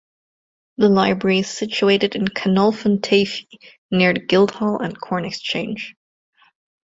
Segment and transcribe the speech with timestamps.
[0.77, 3.45] The library is situated in 'Canolfan Teifi'
[3.91, 5.93] near the guild hall and corn exchange.